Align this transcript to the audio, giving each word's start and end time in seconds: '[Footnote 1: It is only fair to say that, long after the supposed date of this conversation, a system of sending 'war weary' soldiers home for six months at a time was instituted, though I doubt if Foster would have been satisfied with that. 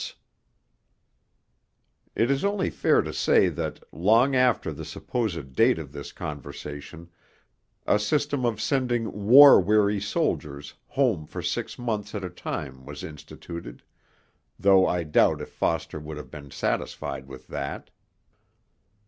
'[Footnote 2.15 2.23
1: 2.25 2.25
It 2.25 2.31
is 2.31 2.43
only 2.43 2.69
fair 2.71 3.03
to 3.03 3.13
say 3.13 3.49
that, 3.49 3.83
long 3.91 4.35
after 4.35 4.73
the 4.73 4.83
supposed 4.83 5.53
date 5.53 5.77
of 5.77 5.91
this 5.91 6.11
conversation, 6.11 7.11
a 7.85 7.99
system 7.99 8.43
of 8.43 8.59
sending 8.59 9.11
'war 9.27 9.59
weary' 9.59 10.01
soldiers 10.01 10.73
home 10.87 11.27
for 11.27 11.43
six 11.43 11.77
months 11.77 12.15
at 12.15 12.23
a 12.23 12.31
time 12.31 12.83
was 12.83 13.03
instituted, 13.03 13.83
though 14.57 14.87
I 14.87 15.03
doubt 15.03 15.39
if 15.39 15.49
Foster 15.49 15.99
would 15.99 16.17
have 16.17 16.31
been 16.31 16.49
satisfied 16.49 17.27
with 17.27 17.45
that. 17.49 17.91